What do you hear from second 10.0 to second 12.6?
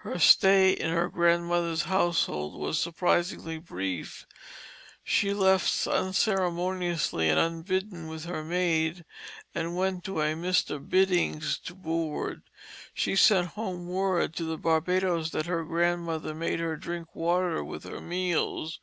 to a Mr. Binning's to board;